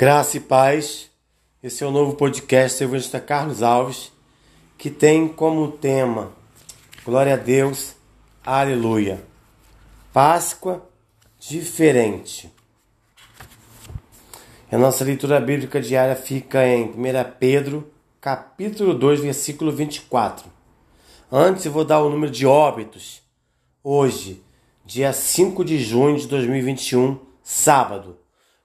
[0.00, 1.10] Graça e paz.
[1.62, 4.10] Esse é o novo podcast do evangelista Carlos Alves,
[4.78, 6.32] que tem como tema
[7.04, 7.96] Glória a Deus,
[8.42, 9.22] Aleluia.
[10.10, 10.88] Páscoa
[11.38, 12.50] diferente.
[14.72, 16.94] A nossa leitura bíblica diária fica em 1
[17.38, 17.92] Pedro,
[18.22, 20.50] capítulo 2, versículo 24.
[21.30, 23.20] Antes eu vou dar o número de óbitos.
[23.84, 24.42] Hoje,
[24.82, 28.16] dia 5 de junho de 2021, sábado,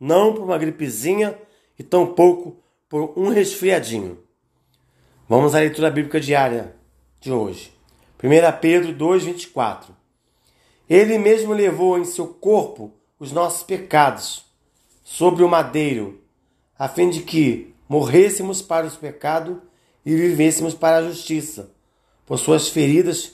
[0.00, 1.38] não por uma gripezinha
[1.78, 2.56] e tampouco
[2.88, 4.18] por um resfriadinho.
[5.28, 6.74] Vamos à leitura bíblica diária
[7.20, 7.72] de hoje.
[8.20, 8.28] 1
[8.60, 9.90] Pedro 2,24
[10.88, 14.44] Ele mesmo levou em seu corpo os nossos pecados
[15.04, 16.20] sobre o madeiro,
[16.76, 19.69] a fim de que morrêssemos para os pecados
[20.10, 21.70] e vivêssemos para a justiça.
[22.26, 23.32] Por suas feridas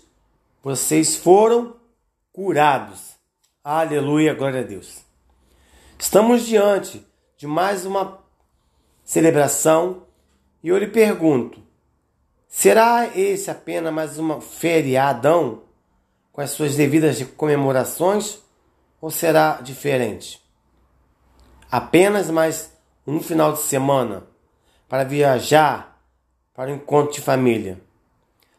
[0.62, 1.76] vocês foram
[2.30, 3.16] curados.
[3.64, 4.98] Aleluia, glória a Deus.
[5.98, 7.04] Estamos diante
[7.38, 8.18] de mais uma
[9.02, 10.02] celebração
[10.62, 11.62] e eu lhe pergunto:
[12.46, 15.62] será esse apenas mais uma feriadão
[16.30, 18.38] com as suas devidas comemorações
[19.00, 20.44] ou será diferente?
[21.70, 22.70] Apenas mais
[23.06, 24.24] um final de semana
[24.86, 25.95] para viajar
[26.56, 27.78] para o encontro de família.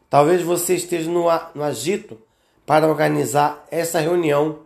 [0.08, 2.16] Talvez você esteja no, no agito
[2.64, 4.60] para organizar essa reunião,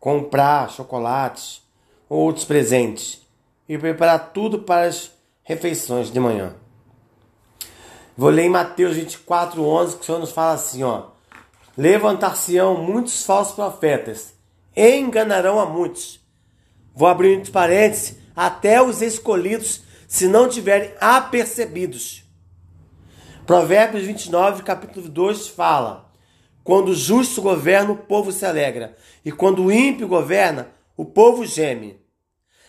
[0.00, 1.62] comprar chocolates
[2.08, 3.20] ou outros presentes
[3.68, 5.12] e preparar tudo para as
[5.44, 6.54] refeições de manhã.
[8.16, 11.08] Vou ler em Mateus 24, 11, que o Senhor nos fala assim, ó.
[11.76, 14.34] Levantar-se-ão muitos falsos profetas,
[14.74, 16.20] e enganarão a muitos.
[16.94, 22.21] Vou abrir entre parênteses, até os escolhidos, se não tiverem apercebidos.
[23.46, 26.08] Provérbios 29, capítulo 2 fala:
[26.62, 31.44] Quando o justo governa, o povo se alegra, e quando o ímpio governa, o povo
[31.44, 32.00] geme.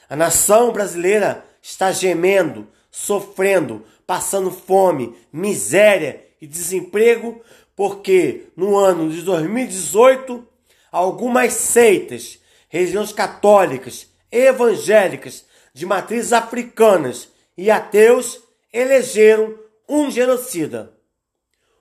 [0.09, 7.39] A nação brasileira está gemendo, sofrendo, passando fome, miséria e desemprego,
[7.75, 10.43] porque no ano de 2018,
[10.91, 20.93] algumas seitas, religiões católicas, evangélicas, de matrizes africanas e ateus elegeram um genocida.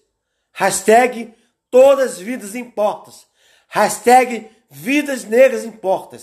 [0.52, 1.32] Hashtag
[1.70, 3.14] todas vidas importam.
[3.68, 6.20] Hashtag vidas negras importam.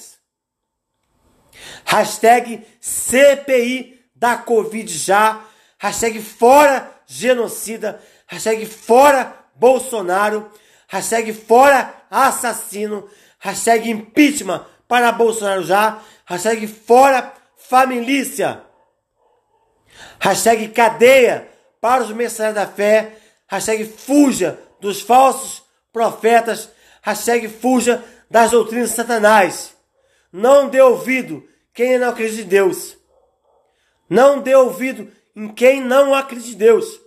[1.84, 5.44] Hashtag CPI da Covid já
[5.80, 10.50] hashtag fora genocida, hashtag fora Bolsonaro,
[10.86, 13.08] hashtag fora assassino,
[13.38, 18.62] hashtag impeachment para Bolsonaro já, hashtag fora família,
[20.20, 21.48] hashtag cadeia
[21.80, 23.16] para os mercenários da fé,
[23.48, 26.68] hashtag fuja dos falsos profetas,
[27.00, 29.74] hashtag fuja das doutrinas de Satanás.
[30.30, 31.42] Não dê ouvido
[31.72, 32.97] quem não acredita em Deus.
[34.08, 37.00] Não dê ouvido em quem não acredita Deus.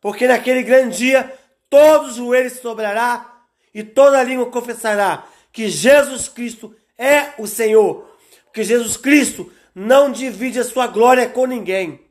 [0.00, 1.32] Porque naquele grande dia
[1.68, 8.08] todos os joelhos se dobrará e toda língua confessará que Jesus Cristo é o Senhor.
[8.46, 12.04] Porque Jesus Cristo não divide a sua glória com ninguém.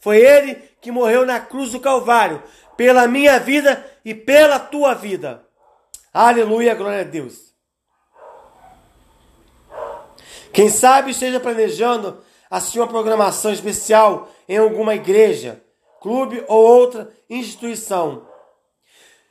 [0.00, 2.42] Foi ele que morreu na cruz do Calvário
[2.76, 5.46] pela minha vida e pela tua vida.
[6.12, 7.54] Aleluia, glória a Deus.
[10.52, 12.22] Quem sabe esteja planejando
[12.54, 15.60] assim uma programação especial em alguma igreja,
[16.00, 18.28] clube ou outra instituição.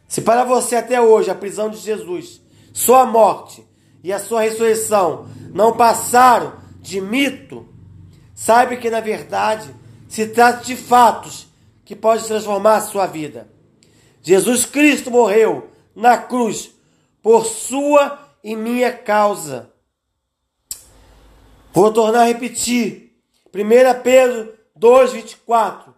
[0.07, 2.41] Se para você até hoje a prisão de Jesus,
[2.77, 3.68] sua morte
[4.03, 7.68] e a sua ressurreição não passaram de mito,
[8.35, 9.74] saiba que na verdade
[10.07, 11.47] se trata de fatos
[11.83, 13.50] que podem transformar a sua vida.
[14.21, 16.69] Jesus Cristo morreu na cruz
[17.24, 19.73] por sua e minha causa.
[21.73, 23.19] Vou tornar a repetir.
[23.51, 25.95] 1 Pedro 2,24.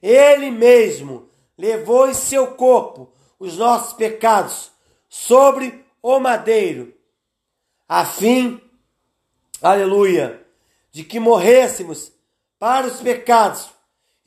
[0.00, 1.28] Ele mesmo
[1.58, 4.70] levou em seu corpo os nossos pecados
[5.06, 6.94] sobre o madeiro,
[7.88, 8.60] a fim,
[9.62, 10.46] aleluia,
[10.92, 12.12] de que morrêssemos
[12.58, 13.70] para os pecados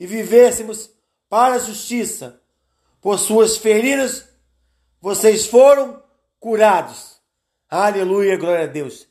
[0.00, 0.90] e vivêssemos
[1.28, 2.42] para a justiça.
[3.00, 4.26] Por suas feridas
[5.00, 6.02] vocês foram
[6.40, 7.20] curados.
[7.70, 9.06] Aleluia, glória a Deus.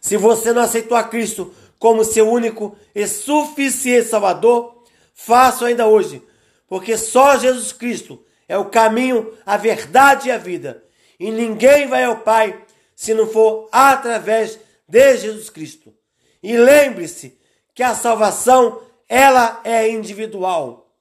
[0.00, 4.82] Se você não aceitou a Cristo como seu único e suficiente Salvador,
[5.14, 6.20] faça ainda hoje,
[6.66, 10.87] porque só Jesus Cristo é o caminho, a verdade e a vida.
[11.18, 15.94] E ninguém vai ao Pai se não for através de Jesus Cristo.
[16.42, 17.38] E lembre-se
[17.74, 20.92] que a salvação ela é individual.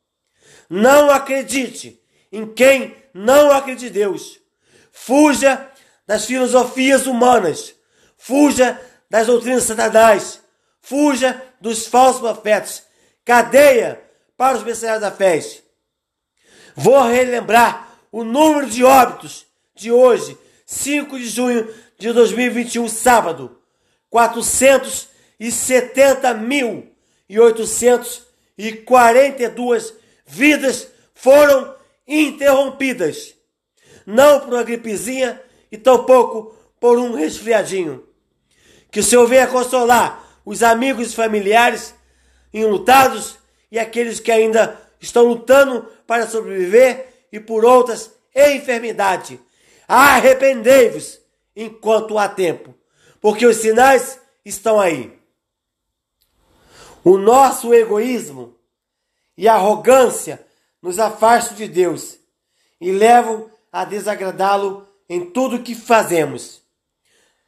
[0.69, 1.99] Não acredite
[2.31, 4.39] em quem não acredita em Deus.
[4.91, 5.69] Fuja
[6.05, 7.73] das filosofias humanas.
[8.17, 8.79] Fuja
[9.09, 10.39] das doutrinas satanás.
[10.81, 12.83] Fuja dos falsos profetas.
[13.25, 14.01] Cadeia
[14.37, 15.39] para os mercenários da fé.
[16.75, 19.46] Vou relembrar o número de óbitos
[19.77, 23.57] de hoje, 5 de junho de 2021, sábado.
[24.09, 26.91] 470 mil
[27.29, 29.93] e 842
[30.25, 31.75] vidas foram
[32.07, 33.35] interrompidas.
[34.05, 35.41] Não por uma gripezinha
[35.71, 38.07] e tampouco por um resfriadinho.
[38.89, 41.93] Que o Senhor venha consolar os amigos e familiares
[42.53, 43.37] enlutados
[43.69, 49.39] e aqueles que ainda estão lutando para sobreviver e por outras enfermidade.
[49.87, 51.19] Arrependei-vos
[51.55, 52.75] enquanto há tempo,
[53.21, 55.17] porque os sinais estão aí.
[57.03, 58.55] O nosso egoísmo
[59.37, 60.45] e arrogância
[60.81, 62.17] nos afastam de Deus
[62.81, 66.61] e levam a desagradá-lo em tudo que fazemos.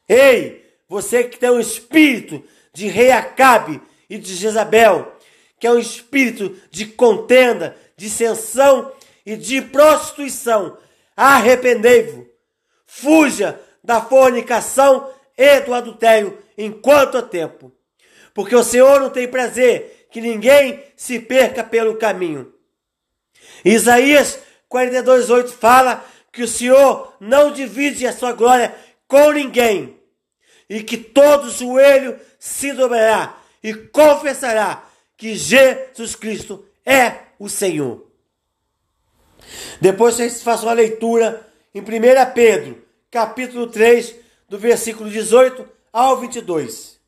[0.08, 2.44] Ei, você que tem um espírito
[2.74, 5.14] de rei Acabe e de Jezabel,
[5.60, 8.92] que é um espírito de contenda, dissensão
[9.26, 10.78] e de prostituição.
[11.16, 12.29] Arrependei-vos.
[12.92, 17.72] Fuja da fornicação e do adultério enquanto há tempo.
[18.34, 22.52] Porque o Senhor não tem prazer que ninguém se perca pelo caminho.
[23.64, 28.76] Isaías 42:8 fala que o Senhor não divide a sua glória
[29.08, 29.96] com ninguém
[30.68, 34.84] e que todo joelho se dobrará e confessará
[35.16, 38.10] que Jesus Cristo é o Senhor.
[39.80, 41.86] Depois vocês façam a leitura em 1
[42.34, 44.16] Pedro, capítulo 3,
[44.48, 47.00] do versículo 18 ao 22.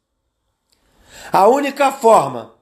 [1.31, 2.55] A única forma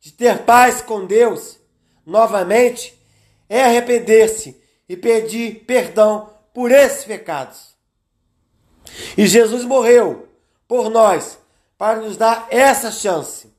[0.00, 1.58] de ter paz com Deus,
[2.04, 2.98] novamente,
[3.48, 7.74] é arrepender-se e pedir perdão por esses pecados.
[9.16, 10.28] E Jesus morreu
[10.66, 11.38] por nós
[11.76, 13.50] para nos dar essa chance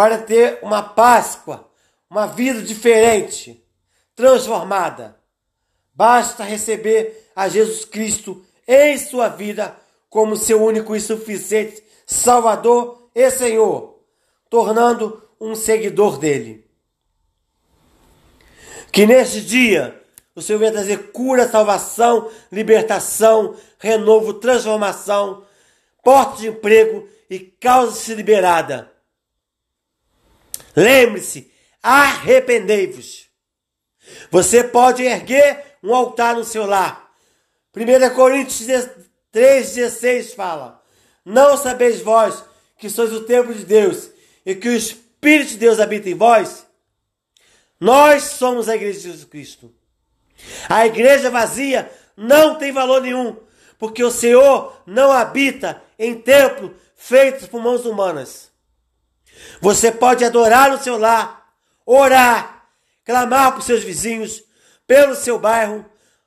[0.00, 1.68] para ter uma Páscoa,
[2.08, 3.62] uma vida diferente,
[4.16, 5.19] transformada.
[6.00, 9.76] Basta receber a Jesus Cristo em sua vida
[10.08, 14.00] como seu único e suficiente Salvador e Senhor,
[14.48, 16.66] tornando um seguidor dele.
[18.90, 20.02] Que neste dia
[20.34, 25.44] o Senhor venha trazer cura, salvação, libertação, renovo, transformação,
[26.02, 28.90] porta de emprego e causa-se liberada
[30.74, 31.52] Lembre-se,
[31.82, 33.28] arrependei-vos.
[34.30, 37.10] Você pode erguer um altar no seu lar.
[37.74, 38.66] 1 Coríntios
[39.32, 40.82] 3,16 fala:
[41.24, 42.44] Não sabeis vós
[42.78, 44.10] que sois o templo de Deus
[44.44, 46.66] e que o Espírito de Deus habita em vós?
[47.78, 49.72] Nós somos a igreja de Jesus Cristo.
[50.68, 53.36] A igreja vazia não tem valor nenhum,
[53.78, 58.50] porque o Senhor não habita em templo feito por mãos humanas.
[59.60, 61.54] Você pode adorar no seu lar,
[61.86, 62.66] orar,
[63.04, 64.42] clamar por seus vizinhos,
[64.90, 65.86] pelo seu bairro,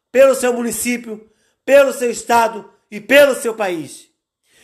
[0.09, 1.29] pelo seu município,
[1.65, 4.07] pelo seu estado e pelo seu país.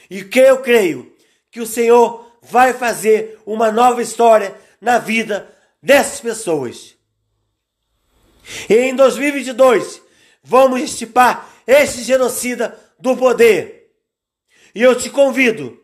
[0.09, 1.13] E que eu creio
[1.51, 5.53] que o Senhor vai fazer uma nova história na vida
[5.83, 6.95] dessas pessoas.
[8.69, 10.01] E em 2022,
[10.41, 13.91] vamos estipar esse genocida do poder.
[14.73, 15.77] E eu te convido,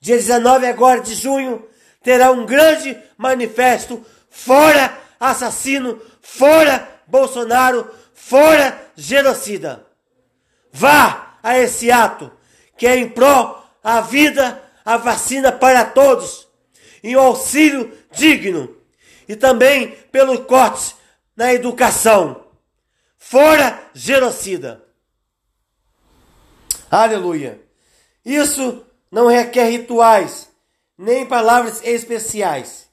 [0.00, 1.64] dia 19 agora de junho,
[2.02, 9.86] terá um grande manifesto fora assassino, fora Bolsonaro, fora genocida.
[10.72, 12.30] Vá a esse ato
[12.76, 16.46] que é em pró a vida, a vacina para todos,
[17.02, 18.76] e o auxílio digno,
[19.26, 20.94] e também pelo corte
[21.36, 22.44] na educação.
[23.16, 24.84] Fora genocida.
[26.90, 27.60] Aleluia.
[28.24, 30.48] Isso não requer rituais,
[30.96, 32.88] nem palavras especiais.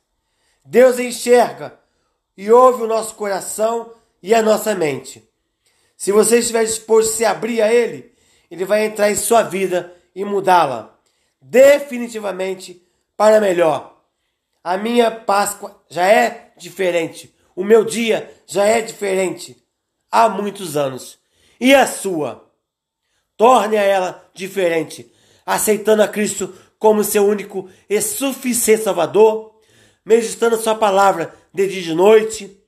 [0.64, 1.80] Deus enxerga
[2.36, 5.24] e ouve o nosso coração e a nossa mente.
[5.98, 8.14] Se você estiver disposto a se abrir a Ele,
[8.50, 10.96] Ele vai entrar em sua vida e mudá-la
[11.42, 12.82] definitivamente
[13.16, 14.02] para melhor.
[14.64, 17.34] A minha Páscoa já é diferente.
[17.56, 19.56] O meu dia já é diferente
[20.12, 21.20] há muitos anos.
[21.60, 22.52] E a sua?
[23.38, 25.12] Torne a ela diferente,
[25.46, 29.60] aceitando a Cristo como seu único e suficiente Salvador,
[30.04, 32.60] meditando Sua palavra de dia e de noite,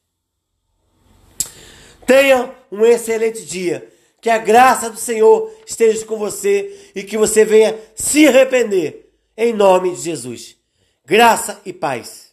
[2.07, 3.87] Tenha um excelente dia.
[4.21, 9.11] Que a graça do Senhor esteja com você e que você venha se arrepender.
[9.35, 10.59] Em nome de Jesus.
[11.07, 12.30] Graça e paz.